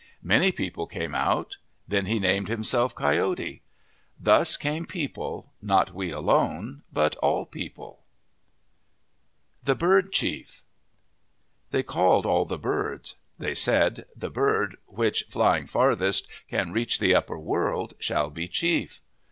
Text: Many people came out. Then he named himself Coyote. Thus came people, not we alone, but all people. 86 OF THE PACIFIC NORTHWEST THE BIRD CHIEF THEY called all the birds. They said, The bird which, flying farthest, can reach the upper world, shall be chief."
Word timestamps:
Many 0.23 0.51
people 0.51 0.87
came 0.87 1.13
out. 1.13 1.57
Then 1.87 2.07
he 2.07 2.17
named 2.17 2.47
himself 2.47 2.95
Coyote. 2.95 3.61
Thus 4.19 4.57
came 4.57 4.87
people, 4.87 5.53
not 5.61 5.93
we 5.93 6.09
alone, 6.09 6.81
but 6.91 7.15
all 7.17 7.45
people. 7.45 7.99
86 9.61 9.61
OF 9.61 9.65
THE 9.67 9.75
PACIFIC 9.75 9.81
NORTHWEST 9.81 9.81
THE 9.81 9.85
BIRD 9.85 10.13
CHIEF 10.35 10.63
THEY 11.69 11.83
called 11.83 12.25
all 12.25 12.45
the 12.45 12.57
birds. 12.57 13.15
They 13.37 13.53
said, 13.53 14.05
The 14.15 14.31
bird 14.31 14.77
which, 14.87 15.25
flying 15.29 15.67
farthest, 15.67 16.27
can 16.47 16.71
reach 16.71 16.97
the 16.97 17.13
upper 17.13 17.37
world, 17.37 17.93
shall 17.99 18.31
be 18.31 18.47
chief." 18.47 19.01